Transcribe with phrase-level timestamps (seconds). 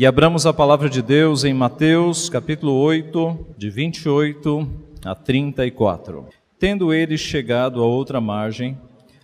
[0.00, 4.66] E abramos a palavra de Deus em Mateus, capítulo 8, de 28
[5.04, 6.24] a 34.
[6.58, 8.78] Tendo eles chegado a outra margem,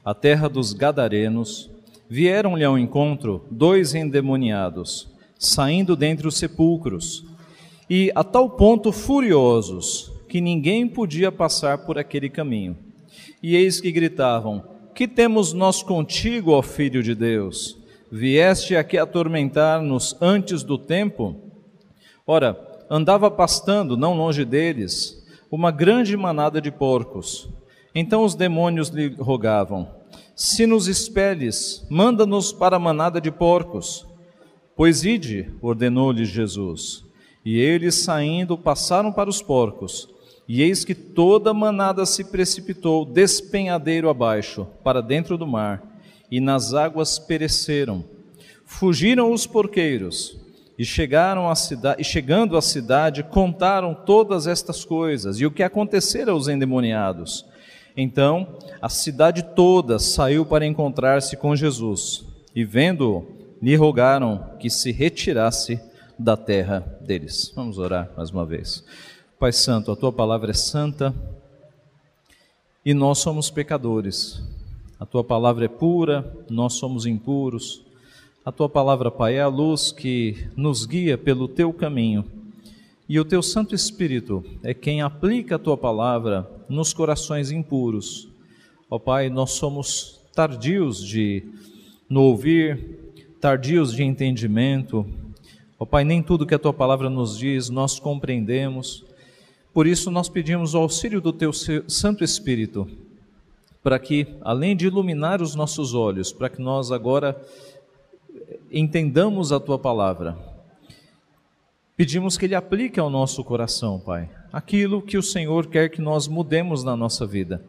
[0.05, 1.71] a terra dos Gadarenos,
[2.11, 5.09] vieram-lhe ao encontro dois endemoniados,
[5.39, 7.25] saindo dentre os sepulcros,
[7.89, 12.77] e a tal ponto furiosos que ninguém podia passar por aquele caminho.
[13.43, 14.63] E eis que gritavam:
[14.95, 17.79] Que temos nós contigo, ó Filho de Deus?
[18.17, 21.37] Vieste aqui atormentar-nos antes do tempo?
[22.27, 22.59] Ora,
[22.89, 27.47] andava pastando, não longe deles, uma grande manada de porcos.
[27.95, 29.87] Então os demônios lhe rogavam:
[30.35, 34.07] Se nos expeles, manda-nos para a manada de porcos.
[34.75, 37.05] Pois ide, ordenou-lhe Jesus.
[37.45, 40.09] E eles, saindo, passaram para os porcos.
[40.49, 45.96] E eis que toda a manada se precipitou despenhadeiro abaixo, para dentro do mar
[46.31, 48.05] e nas águas pereceram.
[48.65, 50.37] Fugiram os porqueiros
[50.79, 55.63] e chegaram à cidade, e chegando à cidade, contaram todas estas coisas e o que
[55.63, 57.47] acontecera aos endemoniados.
[57.97, 64.93] Então, a cidade toda saiu para encontrar-se com Jesus, e vendo-o, lhe rogaram que se
[64.93, 65.81] retirasse
[66.19, 67.53] da terra deles.
[67.55, 68.85] Vamos orar mais uma vez.
[69.39, 71.15] Pai Santo, a tua palavra é santa
[72.85, 74.43] e nós somos pecadores.
[74.99, 77.83] A tua palavra é pura, nós somos impuros.
[78.43, 82.25] A tua palavra, Pai, é a luz que nos guia pelo teu caminho.
[83.07, 88.27] E o teu Santo Espírito é quem aplica a tua palavra nos corações impuros.
[88.89, 91.43] Ó Pai, nós somos tardios de
[92.09, 95.05] no ouvir, tardios de entendimento.
[95.79, 99.05] Ó Pai, nem tudo que a tua palavra nos diz nós compreendemos.
[99.75, 102.89] Por isso nós pedimos o auxílio do teu Santo Espírito
[103.87, 107.41] para que, além de iluminar os nossos olhos, para que nós agora
[108.69, 110.37] entendamos a tua palavra,
[111.97, 116.27] pedimos que Ele aplique ao nosso coração, Pai, aquilo que o Senhor quer que nós
[116.27, 117.65] mudemos na nossa vida.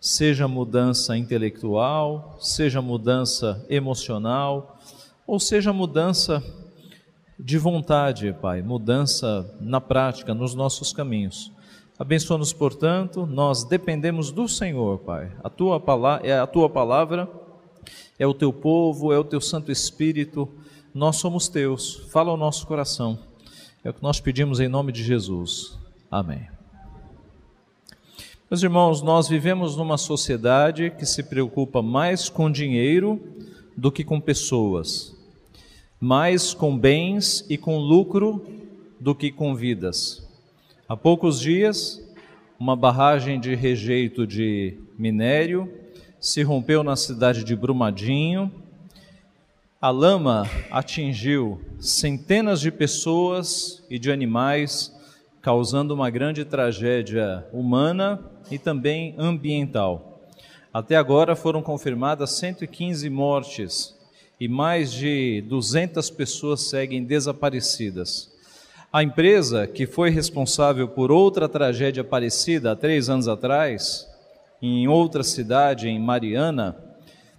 [0.00, 4.76] Seja mudança intelectual, seja mudança emocional,
[5.24, 6.42] ou seja mudança
[7.38, 11.52] de vontade, Pai, mudança na prática, nos nossos caminhos.
[11.98, 15.30] Abençoa-nos, portanto, nós dependemos do Senhor, Pai.
[15.44, 17.30] A tua, palavra, é a tua palavra,
[18.18, 20.48] é o teu povo, é o teu Santo Espírito,
[20.94, 22.06] nós somos teus.
[22.10, 23.18] Fala ao nosso coração.
[23.84, 25.78] É o que nós pedimos em nome de Jesus.
[26.10, 26.48] Amém.
[28.50, 33.20] Meus irmãos, nós vivemos numa sociedade que se preocupa mais com dinheiro
[33.76, 35.16] do que com pessoas,
[35.98, 38.44] mais com bens e com lucro
[39.00, 40.22] do que com vidas.
[40.92, 42.06] Há poucos dias,
[42.60, 45.72] uma barragem de rejeito de minério
[46.20, 48.52] se rompeu na cidade de Brumadinho.
[49.80, 54.94] A lama atingiu centenas de pessoas e de animais,
[55.40, 60.20] causando uma grande tragédia humana e também ambiental.
[60.74, 63.96] Até agora foram confirmadas 115 mortes
[64.38, 68.31] e mais de 200 pessoas seguem desaparecidas.
[68.92, 74.06] A empresa que foi responsável por outra tragédia parecida há três anos atrás,
[74.60, 76.76] em outra cidade, em Mariana,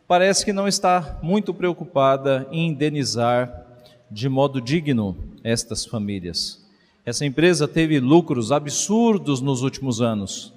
[0.08, 3.68] parece que não está muito preocupada em indenizar
[4.10, 6.60] de modo digno estas famílias.
[7.06, 10.52] Essa empresa teve lucros absurdos nos últimos anos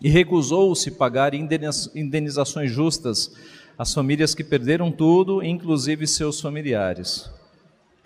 [0.00, 3.34] e recusou-se pagar indenizações justas
[3.76, 7.28] às famílias que perderam tudo, inclusive seus familiares.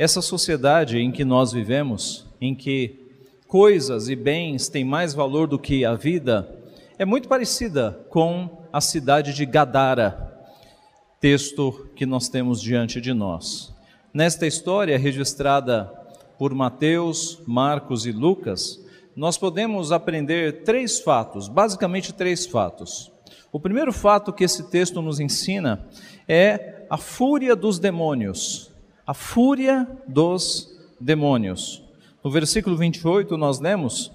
[0.00, 3.06] Essa sociedade em que nós vivemos, em que
[3.46, 6.58] coisas e bens têm mais valor do que a vida,
[6.98, 10.42] é muito parecida com a cidade de Gadara,
[11.20, 13.74] texto que nós temos diante de nós.
[14.10, 15.92] Nesta história registrada
[16.38, 18.82] por Mateus, Marcos e Lucas,
[19.14, 23.12] nós podemos aprender três fatos, basicamente três fatos.
[23.52, 25.86] O primeiro fato que esse texto nos ensina
[26.26, 28.69] é a fúria dos demônios
[29.10, 31.82] a fúria dos demônios.
[32.22, 34.12] No versículo 28, nós lemos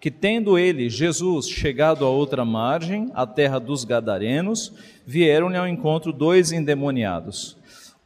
[0.00, 4.72] que, tendo ele, Jesus, chegado a outra margem, a terra dos Gadarenos,
[5.06, 7.54] vieram-lhe ao encontro dois endemoniados.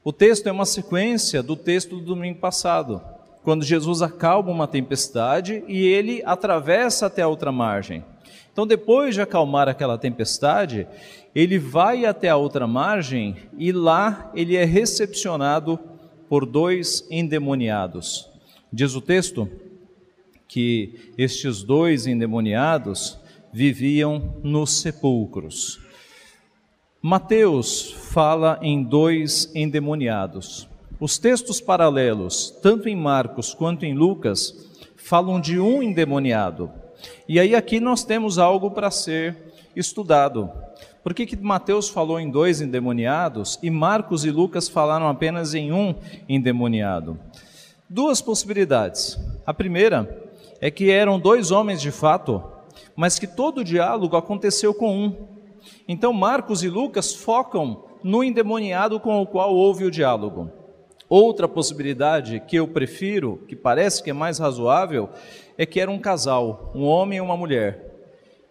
[0.02, 3.00] O texto é uma sequência do texto do domingo passado,
[3.44, 8.04] quando Jesus acalma uma tempestade e ele atravessa até a outra margem.
[8.52, 10.84] Então, depois de acalmar aquela tempestade,
[11.32, 15.78] ele vai até a outra margem e lá ele é recepcionado
[16.32, 18.26] por dois endemoniados.
[18.72, 19.50] Diz o texto
[20.48, 23.18] que estes dois endemoniados
[23.52, 25.78] viviam nos sepulcros.
[27.02, 30.66] Mateus fala em dois endemoniados.
[30.98, 36.72] Os textos paralelos, tanto em Marcos quanto em Lucas, falam de um endemoniado.
[37.28, 39.36] E aí aqui nós temos algo para ser
[39.76, 40.50] estudado.
[41.02, 45.72] Por que, que Mateus falou em dois endemoniados e Marcos e Lucas falaram apenas em
[45.72, 45.94] um
[46.28, 47.18] endemoniado?
[47.88, 49.18] Duas possibilidades.
[49.44, 52.40] A primeira é que eram dois homens de fato,
[52.94, 55.26] mas que todo o diálogo aconteceu com um.
[55.88, 60.50] Então Marcos e Lucas focam no endemoniado com o qual houve o diálogo.
[61.08, 65.10] Outra possibilidade que eu prefiro, que parece que é mais razoável,
[65.58, 67.92] é que era um casal, um homem e uma mulher.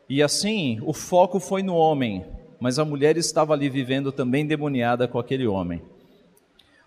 [0.07, 2.25] E assim, o foco foi no homem,
[2.61, 5.81] mas a mulher estava ali vivendo também demoniada com aquele homem.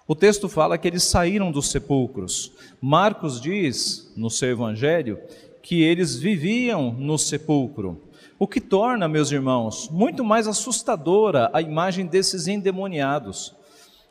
[0.06, 2.52] O texto fala que eles saíram dos sepulcros.
[2.80, 5.18] Marcos diz, no seu evangelho,
[5.60, 8.00] que eles viviam no sepulcro.
[8.38, 13.52] O que torna, meus irmãos, muito mais assustadora a imagem desses endemoniados.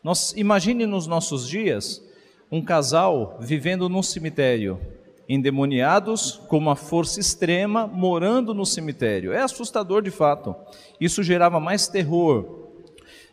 [0.04, 2.04] Nós imagine nos nossos dias
[2.52, 4.82] um casal vivendo num cemitério,
[5.28, 9.32] endemoniados com uma força extrema morando no cemitério.
[9.32, 10.56] É assustador de fato.
[11.00, 12.70] Isso gerava mais terror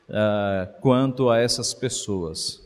[0.08, 2.60] uh, quanto a essas pessoas.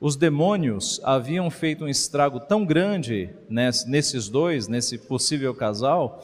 [0.00, 6.22] Os demônios haviam feito um estrago tão grande nesses dois, nesse possível casal,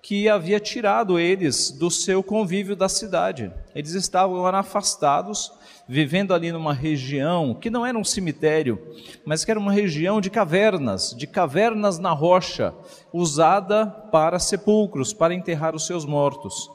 [0.00, 3.52] que havia tirado eles do seu convívio da cidade.
[3.74, 5.50] Eles estavam afastados,
[5.88, 8.78] vivendo ali numa região que não era um cemitério,
[9.24, 12.74] mas que era uma região de cavernas, de cavernas na rocha,
[13.12, 16.70] usada para sepulcros, para enterrar os seus mortos.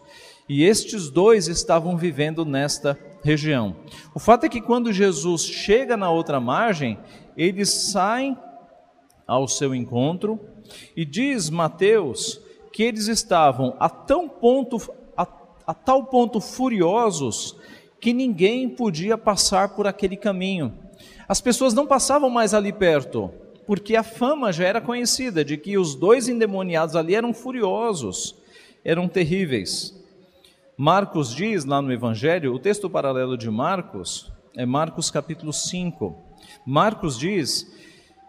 [0.50, 3.76] E estes dois estavam vivendo nesta região.
[4.14, 6.98] O fato é que quando Jesus chega na outra margem,
[7.38, 8.38] eles saem
[9.28, 10.40] ao seu encontro
[10.98, 12.42] e diz Mateus
[12.74, 14.78] que eles estavam a, tão ponto,
[15.16, 15.28] a,
[15.68, 17.56] a tal ponto furiosos
[18.04, 20.74] que ninguém podia passar por aquele caminho.
[21.26, 23.32] As pessoas não passavam mais ali perto,
[23.66, 28.36] porque a fama já era conhecida de que os dois endemoniados ali eram furiosos,
[28.84, 29.98] eram terríveis.
[30.76, 36.14] Marcos diz lá no Evangelho, o texto paralelo de Marcos é Marcos capítulo 5.
[36.66, 37.74] Marcos diz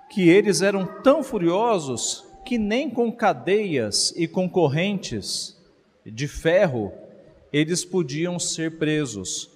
[0.09, 5.61] que eles eram tão furiosos que nem com cadeias e com correntes
[6.07, 6.93] de ferro
[7.53, 9.53] eles podiam ser presos.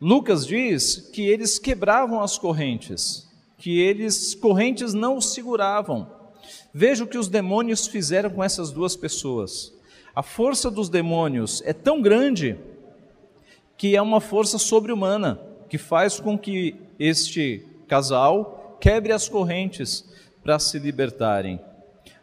[0.00, 6.10] Lucas diz que eles quebravam as correntes, que eles correntes não os seguravam.
[6.72, 9.74] Veja o que os demônios fizeram com essas duas pessoas.
[10.14, 12.58] A força dos demônios é tão grande
[13.76, 15.38] que é uma força sobre-humana
[15.68, 20.04] que faz com que este casal quebre as correntes
[20.42, 21.60] para se libertarem.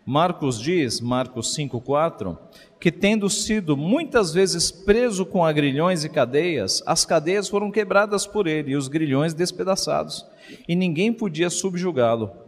[0.05, 2.37] Marcos diz, Marcos 5:4,
[2.79, 8.47] que tendo sido muitas vezes preso com agrilhões e cadeias, as cadeias foram quebradas por
[8.47, 10.25] ele e os grilhões despedaçados,
[10.67, 12.47] e ninguém podia subjugá-lo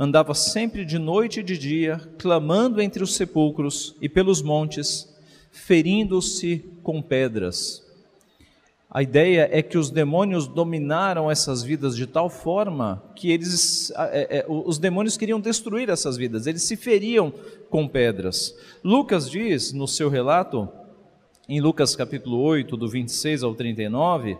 [0.00, 5.06] andava sempre de noite e de dia, clamando entre os sepulcros e pelos montes,
[5.52, 7.82] ferindo-se com pedras.
[8.92, 14.38] A ideia é que os demônios dominaram essas vidas de tal forma que eles, é,
[14.38, 17.32] é, os demônios queriam destruir essas vidas, eles se feriam
[17.70, 18.52] com pedras.
[18.82, 20.68] Lucas diz no seu relato,
[21.48, 24.36] em Lucas capítulo 8, do 26 ao 39,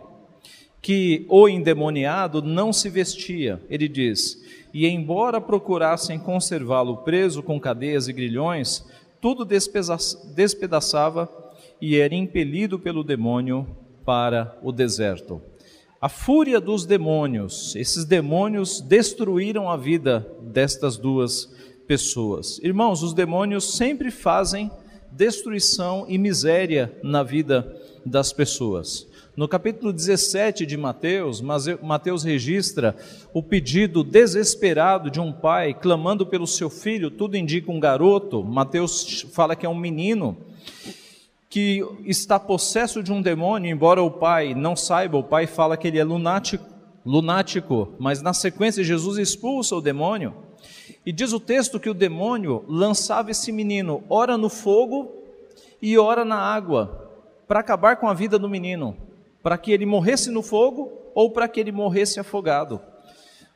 [0.81, 3.61] que o endemoniado não se vestia.
[3.69, 4.37] Ele diz:
[4.73, 8.85] e embora procurassem conservá-lo preso com cadeias e grilhões,
[9.21, 11.29] tudo despedaçava
[11.79, 13.65] e era impelido pelo demônio
[14.05, 15.41] para o deserto.
[15.99, 21.53] A fúria dos demônios, esses demônios destruíram a vida destas duas
[21.87, 22.59] pessoas.
[22.63, 24.71] Irmãos, os demônios sempre fazem
[25.11, 29.07] destruição e miséria na vida das pessoas.
[29.35, 31.41] No capítulo 17 de Mateus,
[31.81, 32.95] Mateus registra
[33.33, 39.25] o pedido desesperado de um pai clamando pelo seu filho, tudo indica um garoto, Mateus
[39.31, 40.37] fala que é um menino,
[41.51, 45.87] que está possesso de um demônio, embora o pai não saiba, o pai fala que
[45.87, 46.65] ele é lunático,
[47.05, 50.33] lunático, mas na sequência Jesus expulsa o demônio.
[51.05, 55.11] E diz o texto que o demônio lançava esse menino ora no fogo
[55.79, 57.11] e ora na água,
[57.47, 58.97] para acabar com a vida do menino
[59.41, 62.79] para que ele morresse no fogo ou para que ele morresse afogado.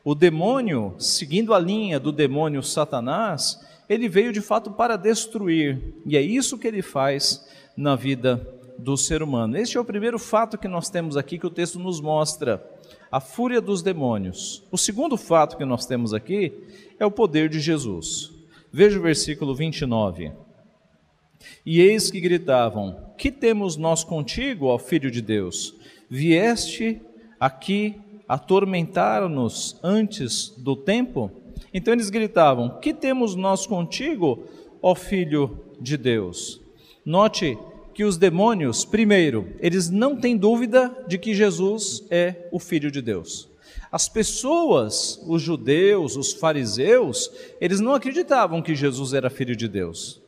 [0.04, 6.18] O demônio, seguindo a linha do demônio Satanás, ele veio de fato para destruir, e
[6.18, 9.58] é isso que ele faz na vida do ser humano.
[9.58, 12.63] Este é o primeiro fato que nós temos aqui que o texto nos mostra,
[13.12, 14.63] a fúria dos demônios.
[14.72, 16.54] O segundo fato que nós temos aqui
[17.00, 18.32] é o poder de Jesus.
[18.72, 20.32] Veja o versículo 29.
[21.65, 25.74] E eis que gritavam: Que temos nós contigo, ó Filho de Deus?
[26.10, 27.01] Vieste
[27.39, 27.96] aqui
[28.27, 31.32] atormentar-nos antes do tempo?
[31.74, 34.43] Então eles gritavam: Que temos nós contigo,
[34.81, 36.62] ó Filho de Deus?
[37.05, 37.57] Note
[37.93, 43.01] que os demônios, primeiro, eles não têm dúvida de que Jesus é o Filho de
[43.01, 43.48] Deus.
[43.89, 47.31] As pessoas, os judeus, os fariseus,
[47.62, 50.22] eles não acreditavam que Jesus era Filho de Deus.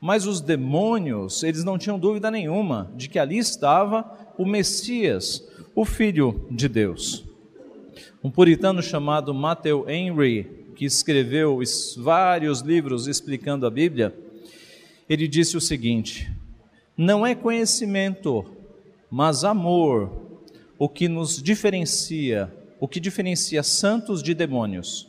[0.00, 5.46] Mas os demônios, eles não tinham dúvida nenhuma de que ali estava o Messias,
[5.76, 7.24] o Filho de Deus.
[8.24, 11.60] Um puritano chamado Matthew Henry, que escreveu
[11.98, 14.14] vários livros explicando a Bíblia,
[15.08, 16.30] ele disse o seguinte:
[16.96, 18.44] não é conhecimento,
[19.10, 20.10] mas amor
[20.78, 25.08] o que nos diferencia, o que diferencia santos de demônios.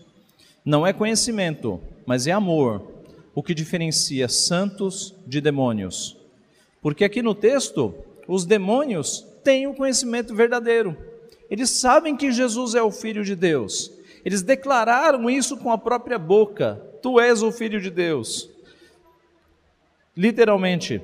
[0.63, 2.81] Não é conhecimento, mas é amor
[3.35, 6.15] o que diferencia santos de demônios.
[6.81, 7.93] Porque aqui no texto,
[8.27, 10.95] os demônios têm o conhecimento verdadeiro.
[11.49, 13.91] Eles sabem que Jesus é o Filho de Deus.
[14.25, 18.49] Eles declararam isso com a própria boca: Tu és o Filho de Deus.
[20.15, 21.01] Literalmente,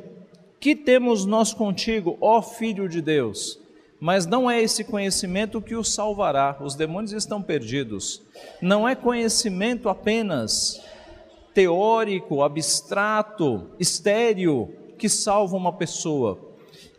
[0.59, 3.59] que temos nós contigo, ó Filho de Deus?
[3.99, 8.21] Mas não é esse conhecimento que os salvará, os demônios estão perdidos.
[8.61, 10.81] Não é conhecimento apenas
[11.53, 16.48] teórico, abstrato, estéreo que salva uma pessoa.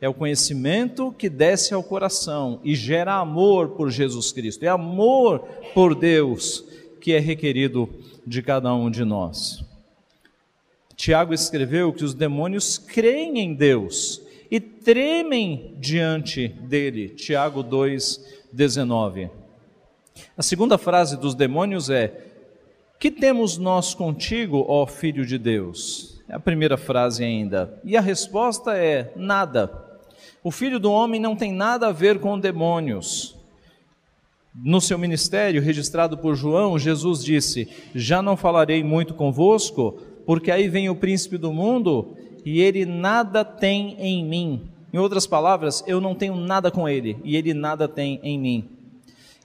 [0.00, 4.64] É o conhecimento que desce ao coração e gera amor por Jesus Cristo.
[4.64, 5.40] É amor
[5.75, 6.64] por Deus
[7.00, 7.88] que é requerido
[8.26, 9.64] de cada um de nós.
[10.97, 17.09] Tiago escreveu que os demônios creem em Deus e tremem diante dele.
[17.11, 19.30] Tiago 2:19.
[20.37, 22.26] A segunda frase dos demônios é:
[22.99, 26.21] Que temos nós contigo, ó filho de Deus?
[26.28, 27.80] É a primeira frase ainda.
[27.83, 29.89] E a resposta é: nada.
[30.42, 33.37] O filho do homem não tem nada a ver com demônios.
[34.54, 40.68] No seu ministério, registrado por João, Jesus disse: Já não falarei muito convosco, porque aí
[40.68, 44.62] vem o príncipe do mundo e ele nada tem em mim.
[44.92, 48.68] Em outras palavras, eu não tenho nada com ele e ele nada tem em mim.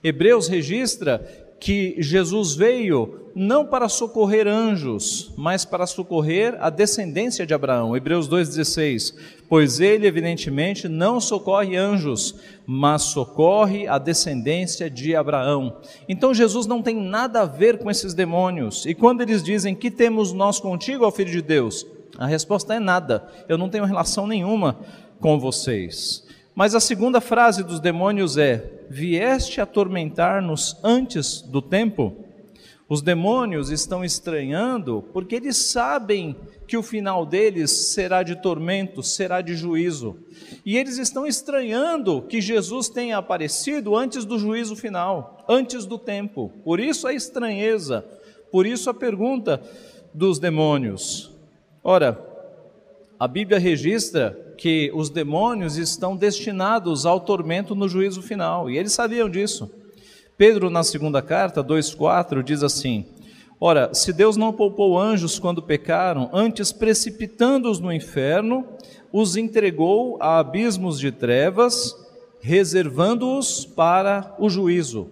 [0.02, 7.52] Hebreus registra que Jesus veio não para socorrer anjos, mas para socorrer a descendência de
[7.52, 7.94] Abraão.
[7.94, 9.14] Hebreus 2,16.
[9.46, 12.34] Pois ele, evidentemente, não socorre anjos,
[12.66, 15.76] mas socorre a descendência de Abraão.
[16.08, 18.86] Então Jesus não tem nada a ver com esses demônios.
[18.86, 21.86] E quando eles dizem que temos nós contigo, ó Filho de Deus,
[22.16, 23.28] a resposta é nada.
[23.48, 24.78] Eu não tenho relação nenhuma
[25.20, 26.25] com vocês.
[26.56, 32.16] Mas a segunda frase dos demônios é: Vieste atormentar-nos antes do tempo?
[32.88, 36.34] Os demônios estão estranhando porque eles sabem
[36.66, 40.16] que o final deles será de tormento, será de juízo.
[40.64, 46.50] E eles estão estranhando que Jesus tenha aparecido antes do juízo final, antes do tempo.
[46.64, 48.02] Por isso a estranheza,
[48.50, 49.60] por isso a pergunta
[50.14, 51.30] dos demônios.
[51.84, 52.35] Ora,
[53.18, 58.92] a Bíblia registra que os demônios estão destinados ao tormento no juízo final, e eles
[58.92, 59.70] sabiam disso.
[60.36, 63.06] Pedro, na segunda carta, 2,4, diz assim:
[63.58, 68.66] Ora, se Deus não poupou anjos quando pecaram, antes precipitando-os no inferno,
[69.10, 71.96] os entregou a abismos de trevas,
[72.40, 75.08] reservando-os para o juízo.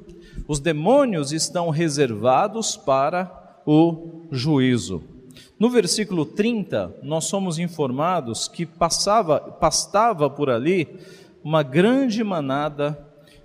[0.47, 5.14] Os demônios estão reservados para o juízo.
[5.59, 10.99] No versículo 30, nós somos informados que passava, pastava por ali
[11.45, 12.99] uma grande manada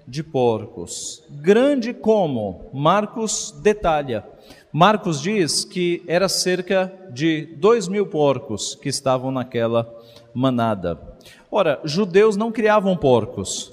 [0.07, 1.23] de porcos.
[1.29, 2.69] Grande como?
[2.73, 4.25] Marcos detalha.
[4.73, 9.87] Marcos diz que era cerca de dois mil porcos que estavam naquela
[10.33, 10.99] manada.
[11.51, 13.71] Ora, judeus não criavam porcos.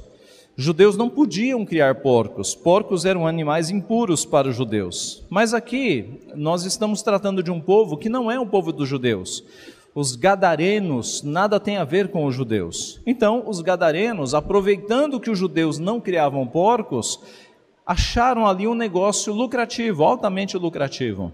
[0.59, 5.23] Judeus não podiam criar porcos, porcos eram animais impuros para os judeus.
[5.29, 9.45] Mas aqui nós estamos tratando de um povo que não é um povo dos judeus.
[9.95, 13.03] Os gadarenos nada tem a ver com os judeus.
[13.05, 17.21] Então, os gadarenos, aproveitando que os judeus não criavam porcos,
[17.85, 21.33] acharam ali um negócio lucrativo, altamente lucrativo.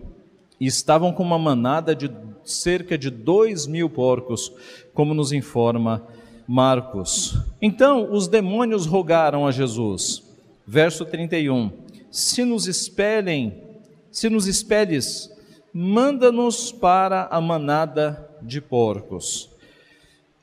[0.59, 2.11] E estavam com uma manada de
[2.43, 4.53] cerca de dois mil porcos,
[4.93, 6.09] como nos informa
[6.47, 7.37] Marcos.
[7.61, 10.23] Então os demônios rogaram a Jesus,
[10.67, 11.71] verso 31,
[12.11, 13.63] se nos espelhem,
[14.11, 15.31] se nos espelhes,
[15.73, 19.51] manda-nos para a manada de porcos.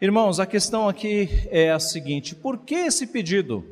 [0.02, 3.64] Irmãos, a questão aqui é a seguinte: por que esse pedido?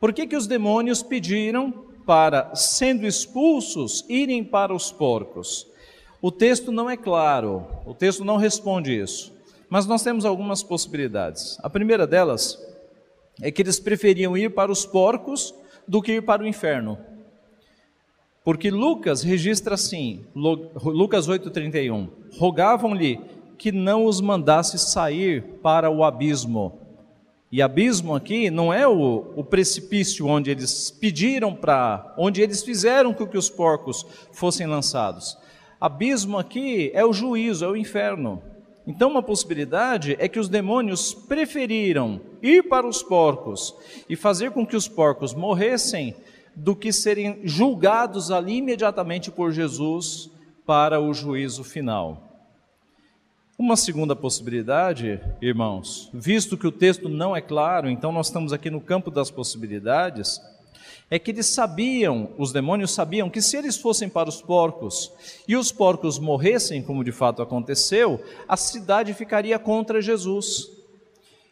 [0.00, 1.72] Por que, que os demônios pediram
[2.04, 5.66] para, sendo expulsos, irem para os porcos?
[6.20, 9.32] O texto não é claro, o texto não responde isso.
[9.72, 11.56] Mas nós temos algumas possibilidades.
[11.62, 12.62] A primeira delas
[13.40, 15.54] é que eles preferiam ir para os porcos
[15.88, 16.98] do que ir para o inferno.
[18.44, 23.18] Porque Lucas registra assim, Lucas 8,31: rogavam-lhe
[23.56, 26.78] que não os mandasse sair para o abismo.
[27.50, 33.14] E abismo aqui não é o, o precipício onde eles pediram para, onde eles fizeram
[33.14, 35.38] com que os porcos fossem lançados.
[35.80, 38.51] Abismo aqui é o juízo, é o inferno.
[38.86, 43.74] Então, uma possibilidade é que os demônios preferiram ir para os porcos
[44.08, 46.16] e fazer com que os porcos morressem
[46.54, 50.30] do que serem julgados ali imediatamente por Jesus
[50.66, 52.28] para o juízo final.
[53.58, 58.70] Uma segunda possibilidade, irmãos, visto que o texto não é claro, então nós estamos aqui
[58.70, 60.40] no campo das possibilidades,
[61.12, 65.12] é que eles sabiam, os demônios sabiam, que se eles fossem para os porcos
[65.46, 70.70] e os porcos morressem, como de fato aconteceu, a cidade ficaria contra Jesus.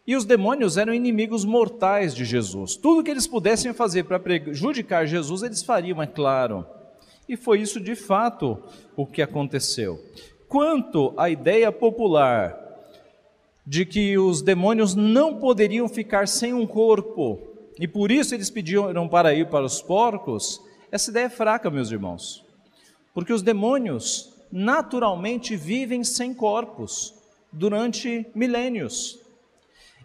[0.07, 2.75] E os demônios eram inimigos mortais de Jesus.
[2.75, 6.65] Tudo que eles pudessem fazer para prejudicar Jesus, eles fariam, é claro.
[7.29, 8.57] E foi isso de fato
[8.97, 10.03] o que aconteceu.
[10.49, 12.59] Quanto à ideia popular
[13.67, 17.50] de que os demônios não poderiam ficar sem um corpo,
[17.81, 20.61] e por isso eles pediram para ir para os porcos,
[20.93, 22.45] essa ideia é fraca, meus irmãos.
[23.15, 27.15] Porque os demônios naturalmente vivem sem corpos
[27.51, 29.19] durante milênios.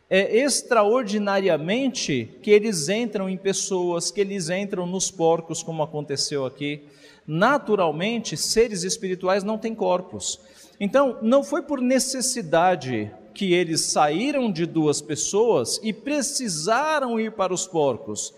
[0.09, 6.83] É extraordinariamente que eles entram em pessoas, que eles entram nos porcos, como aconteceu aqui.
[7.27, 10.39] Naturalmente, seres espirituais não têm corpos.
[10.79, 17.53] Então, não foi por necessidade que eles saíram de duas pessoas e precisaram ir para
[17.53, 18.33] os porcos.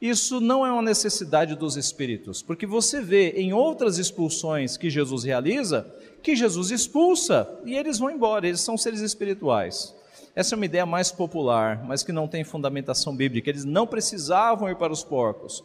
[0.00, 5.24] Isso não é uma necessidade dos espíritos, porque você vê em outras expulsões que Jesus
[5.24, 9.94] realiza, que Jesus expulsa e eles vão embora, eles são seres espirituais.
[10.34, 13.48] Essa é uma ideia mais popular, mas que não tem fundamentação bíblica.
[13.48, 15.64] Eles não precisavam ir para os porcos.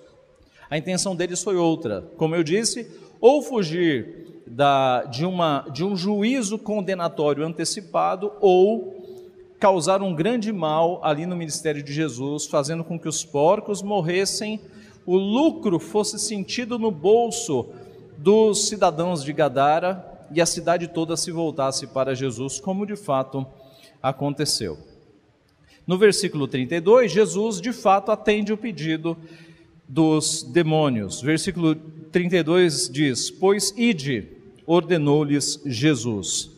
[0.70, 2.10] A intenção deles foi outra.
[2.16, 4.21] Como eu disse, ou fugir
[4.52, 9.02] da, de, uma, de um juízo condenatório antecipado ou
[9.58, 14.60] causar um grande mal ali no ministério de Jesus, fazendo com que os porcos morressem,
[15.06, 17.70] o lucro fosse sentido no bolso
[18.18, 23.46] dos cidadãos de Gadara e a cidade toda se voltasse para Jesus, como de fato
[24.04, 24.78] aconteceu.
[25.88, 29.18] No versículo 32, Jesus de fato atende o pedido
[29.88, 31.22] dos demônios.
[31.22, 31.74] Versículo
[32.12, 36.52] 32 diz: Pois ide, ordenou-lhes Jesus.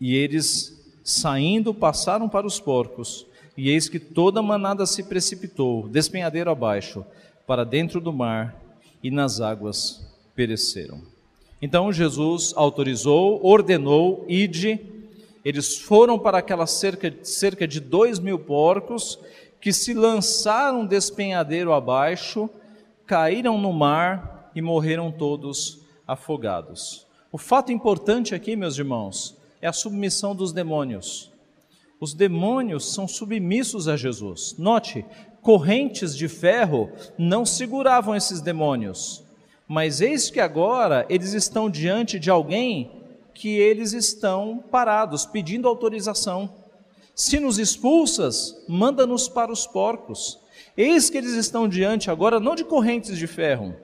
[0.00, 5.88] E eles, saindo, passaram para os porcos, e eis que toda a manada se precipitou,
[5.88, 7.04] despenhadeiro abaixo,
[7.46, 8.56] para dentro do mar,
[9.02, 11.00] e nas águas pereceram.
[11.60, 14.80] Então Jesus autorizou, ordenou, ide.
[15.44, 19.18] Eles foram para aquela cerca, cerca de dois mil porcos,
[19.60, 22.48] que se lançaram despenhadeiro abaixo,
[23.06, 27.06] caíram no mar e morreram todos afogados.
[27.30, 31.30] O fato importante aqui, meus irmãos, é a submissão dos demônios.
[32.00, 34.56] Os demônios são submissos a Jesus.
[34.58, 35.04] Note,
[35.40, 39.22] correntes de ferro não seguravam esses demônios,
[39.68, 42.90] mas eis que agora eles estão diante de alguém
[43.32, 46.52] que eles estão parados, pedindo autorização.
[47.14, 50.40] Se nos expulsas, manda-nos para os porcos.
[50.76, 53.76] Eis que eles estão diante agora não de correntes de ferro,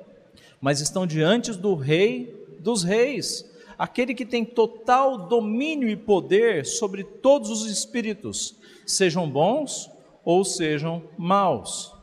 [0.61, 3.45] mas estão diante do Rei dos Reis,
[3.79, 9.91] aquele que tem total domínio e poder sobre todos os espíritos, sejam bons
[10.25, 11.95] ou sejam maus.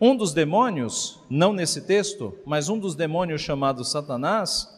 [0.00, 4.68] Um dos demônios, não nesse texto, mas um dos demônios chamado Satanás,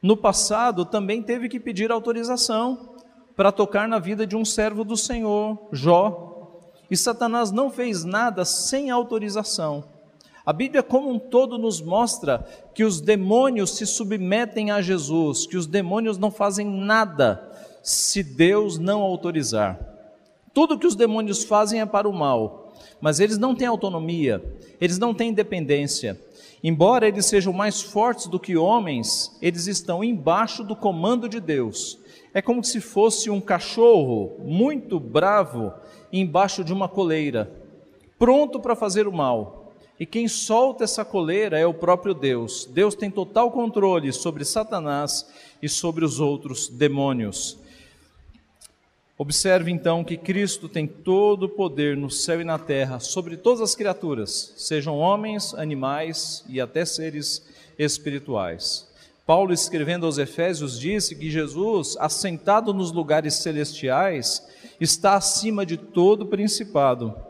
[0.00, 2.94] no passado também teve que pedir autorização
[3.34, 6.62] para tocar na vida de um servo do Senhor, Jó.
[6.90, 9.84] E Satanás não fez nada sem autorização.
[10.48, 12.42] A Bíblia como um todo nos mostra
[12.74, 18.78] que os demônios se submetem a Jesus, que os demônios não fazem nada se Deus
[18.78, 19.78] não autorizar.
[20.54, 24.42] Tudo que os demônios fazem é para o mal, mas eles não têm autonomia,
[24.80, 26.18] eles não têm independência.
[26.64, 31.98] Embora eles sejam mais fortes do que homens, eles estão embaixo do comando de Deus.
[32.32, 35.74] É como se fosse um cachorro muito bravo
[36.10, 37.52] embaixo de uma coleira,
[38.18, 39.57] pronto para fazer o mal.
[39.98, 42.66] E quem solta essa coleira é o próprio Deus.
[42.66, 45.26] Deus tem total controle sobre Satanás
[45.60, 47.58] e sobre os outros demônios.
[49.16, 53.60] Observe então que Cristo tem todo o poder no céu e na terra sobre todas
[53.60, 57.44] as criaturas, sejam homens, animais e até seres
[57.76, 58.86] espirituais.
[59.26, 64.46] Paulo, escrevendo aos Efésios, disse que Jesus, assentado nos lugares celestiais,
[64.80, 67.27] está acima de todo principado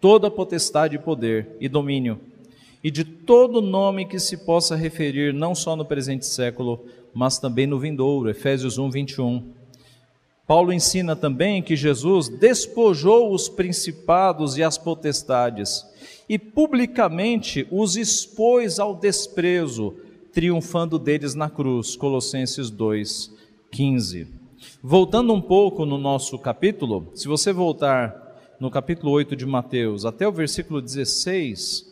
[0.00, 2.20] toda potestade e poder e domínio,
[2.82, 7.66] e de todo nome que se possa referir não só no presente século, mas também
[7.66, 8.30] no vindouro.
[8.30, 9.42] Efésios 1, 21.
[10.46, 15.84] Paulo ensina também que Jesus despojou os principados e as potestades
[16.28, 19.94] e publicamente os expôs ao desprezo,
[20.32, 21.96] triunfando deles na cruz.
[21.96, 23.32] Colossenses 2,
[23.72, 24.28] 15.
[24.82, 28.25] Voltando um pouco no nosso capítulo, se você voltar
[28.58, 31.86] no capítulo 8 de Mateus até o versículo 16,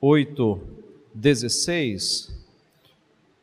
[0.00, 0.60] 8,
[1.14, 2.34] 16,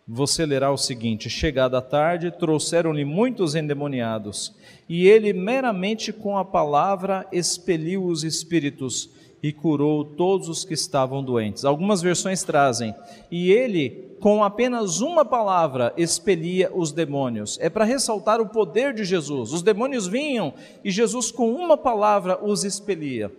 [0.07, 4.53] você lerá o seguinte: Chegada a tarde, trouxeram-lhe muitos endemoniados,
[4.87, 9.09] e ele meramente com a palavra expeliu os espíritos
[9.45, 11.65] e curou todos os que estavam doentes.
[11.65, 12.95] Algumas versões trazem,
[13.29, 17.55] e ele com apenas uma palavra expelia os demônios.
[17.61, 19.53] É para ressaltar o poder de Jesus.
[19.53, 20.51] Os demônios vinham
[20.83, 23.31] e Jesus com uma palavra os expelia.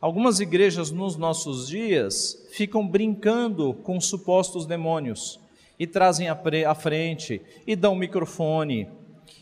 [0.00, 5.38] Algumas igrejas nos nossos dias ficam brincando com supostos demônios
[5.78, 8.88] e trazem à frente, e dão microfone,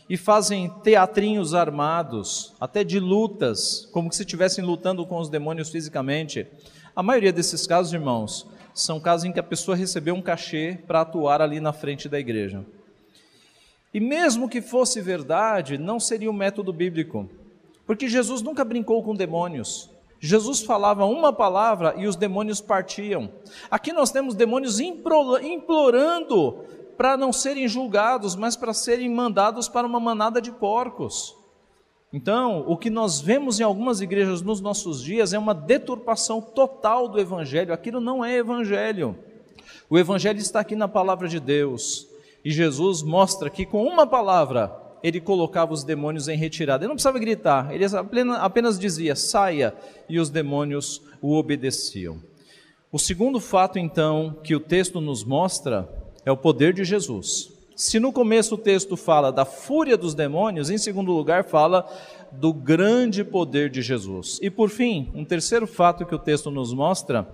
[0.09, 6.47] e fazem teatrinhos armados, até de lutas, como se estivessem lutando com os demônios fisicamente.
[6.95, 11.01] A maioria desses casos, irmãos, são casos em que a pessoa recebeu um cachê para
[11.01, 12.65] atuar ali na frente da igreja.
[13.93, 17.29] E mesmo que fosse verdade, não seria um método bíblico,
[17.85, 19.89] porque Jesus nunca brincou com demônios.
[20.19, 23.29] Jesus falava uma palavra e os demônios partiam.
[23.69, 26.65] Aqui nós temos demônios implorando
[26.97, 31.35] para não serem julgados, mas para serem mandados para uma manada de porcos.
[32.11, 37.07] Então, o que nós vemos em algumas igrejas nos nossos dias é uma deturpação total
[37.07, 37.73] do evangelho.
[37.73, 39.15] Aquilo não é evangelho.
[39.89, 42.07] O evangelho está aqui na palavra de Deus.
[42.43, 46.83] E Jesus mostra que com uma palavra ele colocava os demônios em retirada.
[46.83, 47.85] Ele não precisava gritar, ele
[48.39, 49.75] apenas dizia: saia,
[50.09, 52.21] e os demônios o obedeciam.
[52.91, 55.89] O segundo fato, então, que o texto nos mostra
[56.27, 57.49] é o poder de Jesus.
[57.73, 61.89] Se no começo o texto fala da fúria dos demônios, em segundo lugar fala
[62.33, 64.37] do grande poder de Jesus.
[64.41, 67.25] E por fim, um terceiro fato que o texto nos mostra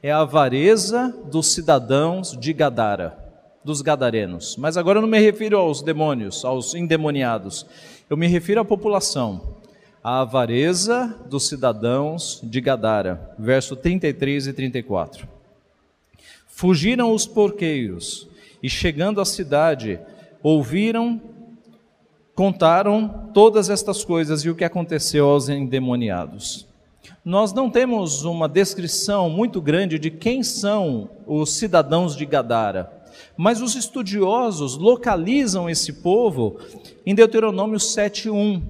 [0.00, 3.26] é a avareza dos cidadãos de Gadara
[3.64, 4.56] dos gadarenos.
[4.56, 7.66] Mas agora eu não me refiro aos demônios, aos endemoniados.
[8.08, 9.56] Eu me refiro à população,
[10.02, 13.34] à avareza dos cidadãos de Gadara.
[13.36, 15.37] Verso 33 e 34.
[16.58, 18.28] Fugiram os porqueiros
[18.60, 20.00] e chegando à cidade,
[20.42, 21.22] ouviram,
[22.34, 26.66] contaram todas estas coisas e o que aconteceu aos endemoniados.
[27.24, 32.90] Nós não temos uma descrição muito grande de quem são os cidadãos de Gadara.
[33.36, 36.58] Mas os estudiosos localizam esse povo
[37.06, 38.60] em Deuteronômio 7:1,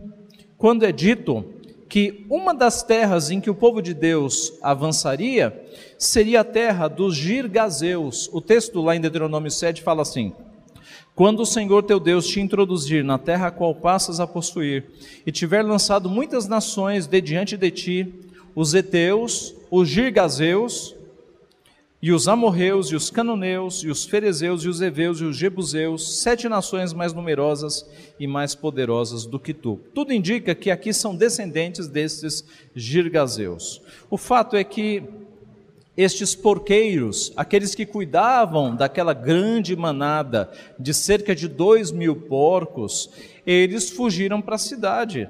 [0.59, 1.43] quando é dito
[1.89, 5.65] que uma das terras em que o povo de Deus avançaria
[5.97, 8.29] seria a terra dos Girgazeus.
[8.33, 10.33] O texto lá em Deuteronômio 7 fala assim:
[11.15, 14.85] quando o Senhor teu Deus te introduzir na terra a qual passas a possuir,
[15.27, 18.15] e tiver lançado muitas nações de diante de ti,
[18.55, 20.95] os heteus, os girgazeus,
[22.01, 26.21] e os amorreus, e os canoneus, e os ferezeus, e os heveus, e os jebuseus,
[26.21, 27.85] sete nações mais numerosas
[28.21, 29.81] e mais poderosas do que tu.
[29.93, 33.83] Tudo indica que aqui são descendentes destes girgazeus.
[34.09, 35.03] O fato é que
[35.97, 43.11] estes porqueiros, aqueles que cuidavam daquela grande manada de cerca de dois mil porcos,
[43.45, 45.29] eles fugiram para a cidade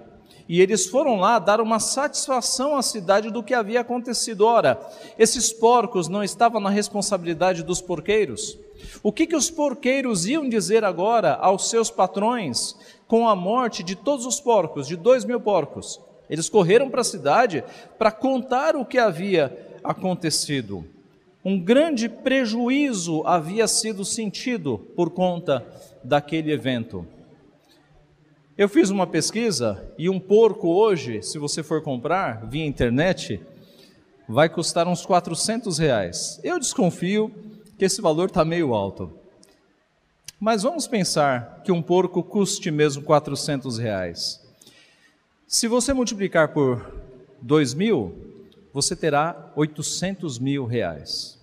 [0.48, 4.46] e eles foram lá dar uma satisfação à cidade do que havia acontecido.
[4.46, 4.80] Ora,
[5.18, 8.58] esses porcos não estavam na responsabilidade dos porqueiros?
[9.02, 12.74] O que, que os porqueiros iam dizer agora aos seus patrões
[13.06, 16.00] com a morte de todos os porcos, de dois mil porcos?
[16.30, 17.62] Eles correram para a cidade
[17.98, 20.84] para contar o que havia acontecido.
[21.44, 25.66] Um grande prejuízo havia sido sentido por conta
[26.02, 27.06] daquele evento.
[28.58, 33.40] Eu fiz uma pesquisa e um porco hoje, se você for comprar via internet,
[34.28, 36.40] vai custar uns 400 reais.
[36.42, 37.32] Eu desconfio
[37.78, 39.12] que esse valor está meio alto.
[40.40, 44.44] Mas vamos pensar que um porco custe mesmo 400 reais.
[45.46, 46.84] Se você multiplicar por
[47.40, 48.12] 2 mil,
[48.72, 51.38] você terá 800 mil reais.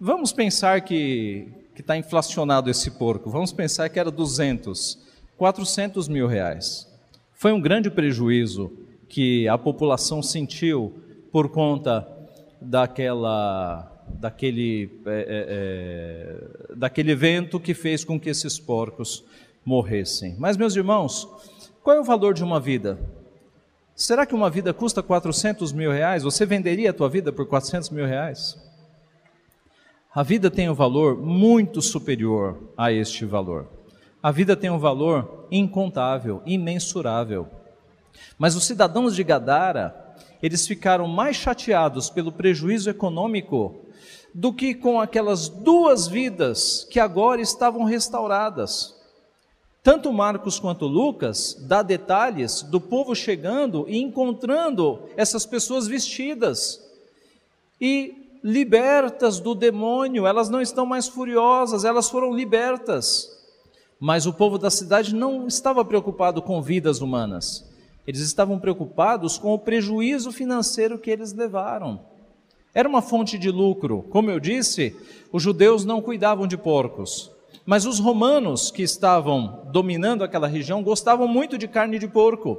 [0.00, 3.28] Vamos pensar que está inflacionado esse porco.
[3.28, 5.04] Vamos pensar que era 200.
[5.36, 6.86] 400 mil reais.
[7.34, 8.72] Foi um grande prejuízo
[9.08, 10.94] que a população sentiu
[11.30, 12.06] por conta
[12.60, 15.26] daquela, daquele, é,
[16.70, 19.24] é, daquele evento que fez com que esses porcos
[19.64, 20.34] morressem.
[20.38, 21.28] Mas, meus irmãos,
[21.82, 22.98] qual é o valor de uma vida?
[23.94, 26.22] Será que uma vida custa 400 mil reais?
[26.22, 28.56] Você venderia a tua vida por 400 mil reais?
[30.14, 33.75] A vida tem um valor muito superior a este valor.
[34.26, 37.46] A vida tem um valor incontável, imensurável.
[38.36, 43.76] Mas os cidadãos de Gadara, eles ficaram mais chateados pelo prejuízo econômico
[44.34, 48.96] do que com aquelas duas vidas que agora estavam restauradas.
[49.80, 56.84] Tanto Marcos quanto Lucas dá detalhes do povo chegando e encontrando essas pessoas vestidas
[57.80, 63.35] e libertas do demônio, elas não estão mais furiosas, elas foram libertas.
[63.98, 67.64] Mas o povo da cidade não estava preocupado com vidas humanas.
[68.06, 72.00] Eles estavam preocupados com o prejuízo financeiro que eles levaram.
[72.74, 74.04] Era uma fonte de lucro.
[74.10, 74.94] Como eu disse,
[75.32, 77.30] os judeus não cuidavam de porcos.
[77.64, 82.58] Mas os romanos que estavam dominando aquela região gostavam muito de carne de porco.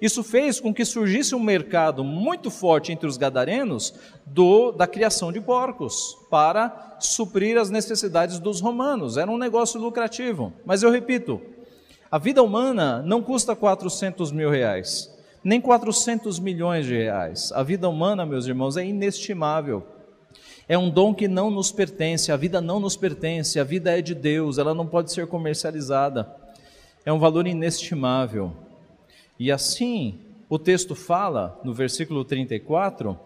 [0.00, 3.94] Isso fez com que surgisse um mercado muito forte entre os gadarenos
[4.26, 9.16] do, da criação de porcos para suprir as necessidades dos romanos.
[9.16, 10.52] Era um negócio lucrativo.
[10.64, 11.40] Mas eu repito,
[12.10, 15.10] a vida humana não custa 400 mil reais,
[15.42, 17.50] nem 400 milhões de reais.
[17.52, 19.86] A vida humana, meus irmãos, é inestimável.
[20.68, 24.02] É um dom que não nos pertence, a vida não nos pertence, a vida é
[24.02, 26.30] de Deus, ela não pode ser comercializada.
[27.04, 28.52] É um valor inestimável.
[29.38, 30.18] E assim,
[30.48, 33.18] o texto fala, no versículo 34,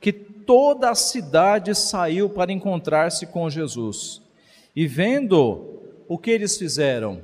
[0.00, 4.20] que toda a cidade saiu para encontrar-se com Jesus.
[4.76, 7.22] E vendo o que eles fizeram,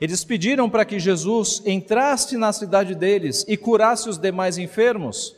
[0.00, 5.34] eles pediram para que Jesus entrasse na cidade deles e curasse os demais enfermos.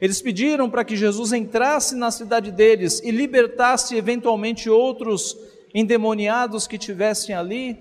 [0.00, 5.36] Eles pediram para que Jesus entrasse na cidade deles e libertasse eventualmente outros
[5.74, 7.78] endemoniados que tivessem ali.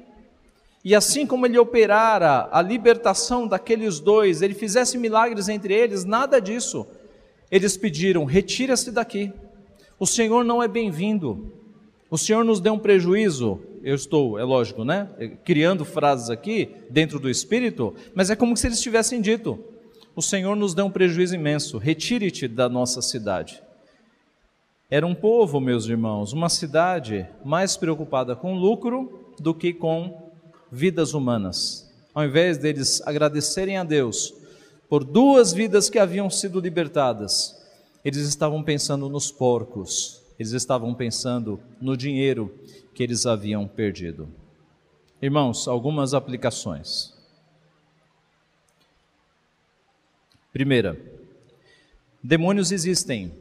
[0.84, 6.40] E assim como ele operara a libertação daqueles dois, ele fizesse milagres entre eles, nada
[6.40, 6.88] disso.
[7.52, 9.32] Eles pediram: retira-se daqui.
[10.00, 11.52] O Senhor não é bem-vindo.
[12.10, 13.60] O Senhor nos deu um prejuízo.
[13.84, 15.10] Eu estou, é lógico, né?
[15.44, 19.60] Criando frases aqui dentro do espírito, mas é como se eles tivessem dito:
[20.16, 23.62] o Senhor nos deu um prejuízo imenso, retire-te da nossa cidade.
[24.90, 30.19] Era um povo, meus irmãos, uma cidade mais preocupada com lucro do que com
[30.72, 31.90] vidas humanas.
[32.14, 34.34] Ao invés deles agradecerem a Deus
[34.90, 37.56] por duas vidas que haviam sido libertadas,
[38.04, 42.54] eles estavam pensando nos porcos, eles estavam pensando no dinheiro
[42.94, 44.28] que eles haviam perdido.
[45.22, 47.14] Irmãos, algumas aplicações.
[50.52, 51.00] Primeira,
[52.24, 53.32] demônios existem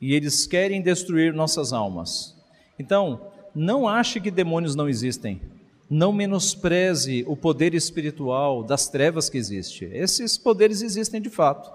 [0.00, 2.36] e eles querem destruir nossas almas.
[2.78, 5.40] Então, não ache que demônios não existem.
[5.88, 9.86] Não menospreze o poder espiritual das trevas que existe.
[9.86, 11.72] Esses poderes existem de fato.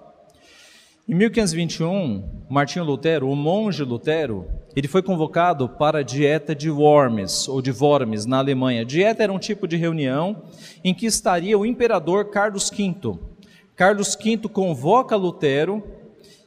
[1.07, 7.49] Em 1521, Martinho Lutero, o monge Lutero, ele foi convocado para a dieta de Worms,
[7.49, 8.85] ou de Worms, na Alemanha.
[8.85, 10.43] Dieta era um tipo de reunião
[10.83, 13.19] em que estaria o imperador Carlos V,
[13.75, 15.83] Carlos V convoca Lutero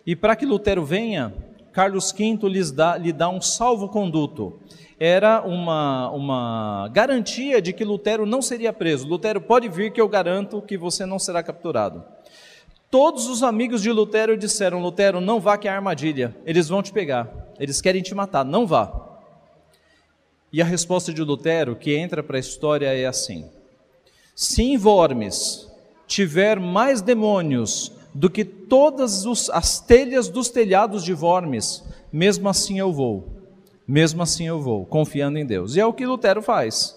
[0.07, 1.35] e para que Lutero venha,
[1.72, 4.61] Carlos V lhes dá, lhe dá um salvo-conduto.
[4.98, 9.06] Era uma, uma garantia de que Lutero não seria preso.
[9.06, 12.02] Lutero pode vir que eu garanto que você não será capturado.
[12.90, 16.92] Todos os amigos de Lutero disseram: Lutero, não vá que é armadilha, eles vão te
[16.92, 19.18] pegar, eles querem te matar, não vá.
[20.52, 23.50] E a resposta de Lutero, que entra para a história, é assim:
[24.35, 25.70] Se em Worms
[26.06, 32.90] tiver mais demônios do que todas as telhas dos telhados de Vormes, mesmo assim eu
[32.90, 33.36] vou.
[33.87, 35.77] Mesmo assim eu vou, confiando em Deus.
[35.77, 36.96] E é o que Lutero faz.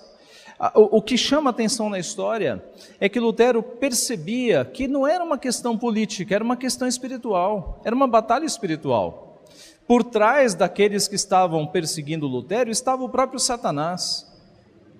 [0.76, 2.62] O, que chama atenção na história
[3.00, 7.96] é que Lutero percebia que não era uma questão política, era uma questão espiritual, era
[7.96, 9.42] uma batalha espiritual.
[9.88, 14.28] Por trás daqueles que estavam perseguindo Lutero estava o próprio Satanás.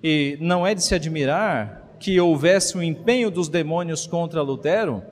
[0.02, 5.02] E não é de se admirar que houvesse um empenho dos demônios contra Lutero,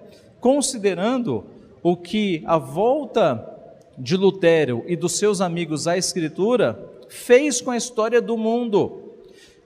[0.40, 1.44] considerando
[1.82, 3.57] o que a volta
[3.98, 9.14] de Lutero e dos seus amigos à Escritura fez com a história do mundo.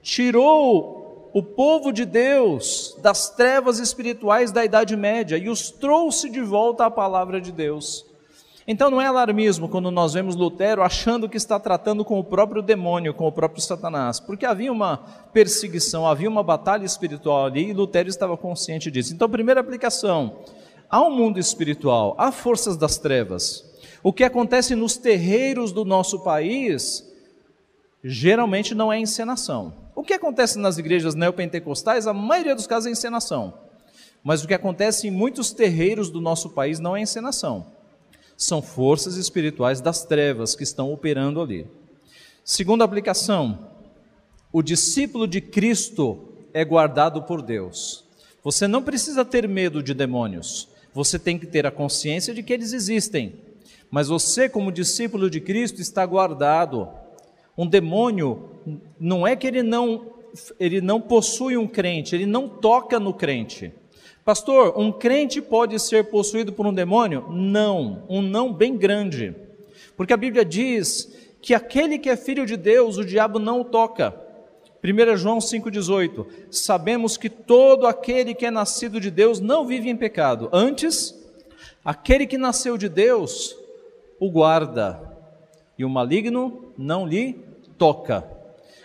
[0.03, 6.41] Tirou o povo de Deus das trevas espirituais da Idade Média e os trouxe de
[6.41, 8.07] volta à palavra de Deus.
[8.67, 12.63] Então não é alarmismo quando nós vemos Lutero achando que está tratando com o próprio
[12.63, 14.99] demônio, com o próprio Satanás, porque havia uma
[15.33, 19.13] perseguição, havia uma batalha espiritual ali e Lutero estava consciente disso.
[19.13, 20.37] Então, primeira aplicação:
[20.89, 23.72] há um mundo espiritual, há forças das trevas.
[24.03, 27.09] O que acontece nos terreiros do nosso país
[28.03, 29.75] geralmente não é encenação.
[29.95, 33.55] O que acontece nas igrejas neopentecostais, a maioria dos casos é encenação.
[34.25, 37.67] Mas o que acontece em muitos terreiros do nosso país não é encenação.
[38.37, 41.67] São forças espirituais das trevas que estão operando ali.
[42.45, 43.71] Segunda aplicação:
[44.53, 48.05] o discípulo de Cristo é guardado por Deus.
[48.43, 50.69] Você não precisa ter medo de demônios.
[50.93, 53.52] Você tem que ter a consciência de que eles existem.
[53.93, 56.89] Mas você, como discípulo de Cristo, está guardado.
[57.59, 58.49] Um demônio
[58.99, 60.11] não é que ele não
[60.59, 63.71] ele não possui um crente, ele não toca no crente.
[64.25, 67.27] Pastor, um crente pode ser possuído por um demônio?
[67.29, 69.35] Não, um não bem grande.
[69.95, 73.65] Porque a Bíblia diz que aquele que é filho de Deus, o diabo não o
[73.65, 74.19] toca.
[74.83, 79.97] 1 João 5,18: Sabemos que todo aquele que é nascido de Deus não vive em
[79.99, 80.49] pecado.
[80.51, 81.15] Antes,
[81.85, 83.61] aquele que nasceu de Deus
[84.23, 85.01] o guarda,
[85.77, 87.41] e o maligno não lhe
[87.77, 88.25] toca.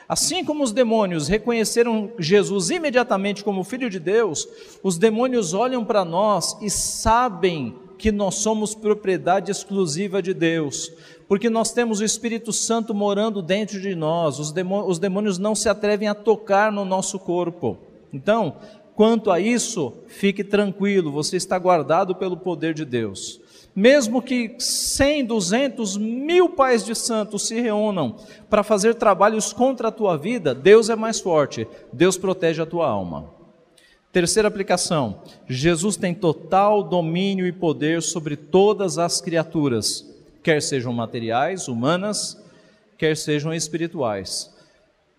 [0.10, 4.48] Assim como os demônios reconheceram Jesus imediatamente como Filho de Deus,
[4.82, 10.92] os demônios olham para nós e sabem que nós somos propriedade exclusiva de Deus,
[11.28, 15.54] porque nós temos o Espírito Santo morando dentro de nós, os demônios, os demônios não
[15.54, 17.78] se atrevem a tocar no nosso corpo.
[18.12, 18.56] Então,
[18.96, 23.40] quanto a isso, fique tranquilo, você está guardado pelo poder de Deus.
[23.78, 28.18] Mesmo que 100, 200, mil pais de santos se reúnam
[28.50, 32.90] para fazer trabalhos contra a tua vida, Deus é mais forte, Deus protege a tua
[32.90, 33.32] alma.
[34.12, 41.68] Terceira aplicação: Jesus tem total domínio e poder sobre todas as criaturas quer sejam materiais,
[41.68, 42.42] humanas,
[42.98, 44.50] quer sejam espirituais.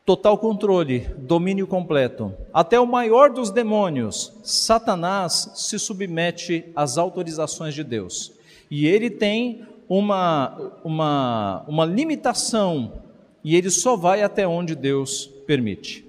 [0.03, 2.33] Total controle, domínio completo.
[2.51, 8.38] Até o maior dos demônios, Satanás, se submete às autorizações de Deus.
[8.70, 13.02] E ele tem uma, uma, uma limitação,
[13.42, 16.04] e ele só vai até onde Deus permite.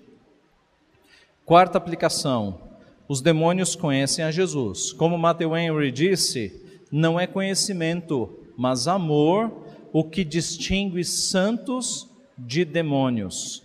[1.46, 2.60] Quarta aplicação:
[3.08, 4.92] os demônios conhecem a Jesus.
[4.92, 9.54] Como Matthew Henry disse, não é conhecimento mas amor
[9.94, 13.64] o que distingue santos de demônios.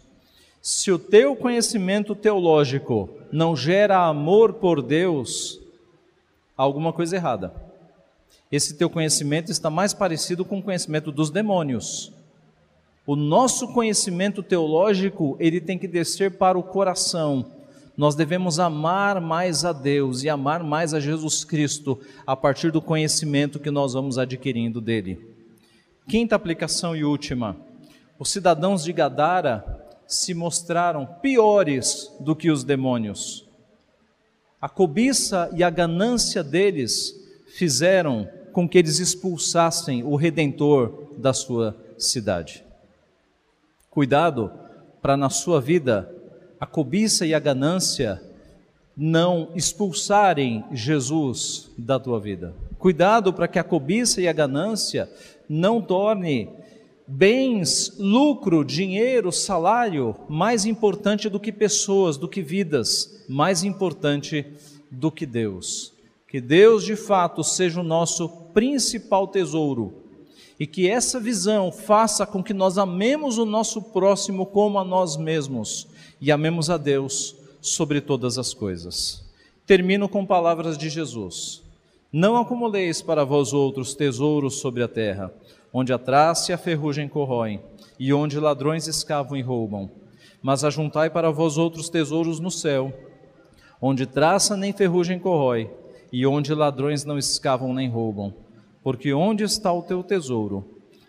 [0.62, 5.60] Se o teu conhecimento teológico não gera amor por Deus,
[6.56, 7.52] alguma coisa errada.
[8.50, 12.12] Esse teu conhecimento está mais parecido com o conhecimento dos demônios.
[13.06, 17.44] O nosso conhecimento teológico, ele tem que descer para o coração,
[17.96, 22.82] nós devemos amar mais a Deus e amar mais a Jesus Cristo a partir do
[22.82, 25.18] conhecimento que nós vamos adquirindo dele.
[26.08, 27.56] Quinta aplicação e última:
[28.18, 29.64] os cidadãos de Gadara
[30.08, 33.46] se mostraram piores do que os demônios.
[34.60, 37.14] A cobiça e a ganância deles
[37.56, 42.64] fizeram com que eles expulsassem o redentor da sua cidade.
[43.90, 44.50] Cuidado
[45.02, 46.08] para na sua vida
[46.58, 48.22] a cobiça e a ganância
[48.96, 52.54] não expulsarem Jesus da tua vida.
[52.78, 55.10] Cuidado para que a cobiça e a ganância
[55.48, 56.48] não torne
[57.08, 64.46] bens, lucro, dinheiro, salário mais importante do que pessoas, do que vidas, mais importante
[64.90, 65.93] do que Deus.
[66.34, 70.02] Que Deus de fato seja o nosso principal tesouro
[70.58, 75.16] e que essa visão faça com que nós amemos o nosso próximo como a nós
[75.16, 75.86] mesmos
[76.20, 79.24] e amemos a Deus sobre todas as coisas.
[79.64, 81.62] Termino com palavras de Jesus:
[82.12, 85.32] Não acumuleis para vós outros tesouros sobre a terra,
[85.72, 87.60] onde a traça e a ferrugem corroem,
[87.96, 89.88] e onde ladrões escavam e roubam.
[90.42, 92.92] Mas ajuntai para vós outros tesouros no céu,
[93.80, 95.70] onde traça nem ferrugem corrói,
[96.14, 98.32] e onde ladrões não escavam nem roubam.
[98.84, 100.64] Porque onde está o teu tesouro,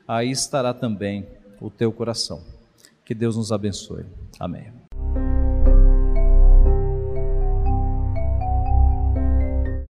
[0.08, 1.28] aí estará também
[1.62, 2.42] o teu coração.
[3.06, 4.04] Que Deus nos abençoe.
[4.40, 4.85] Amém.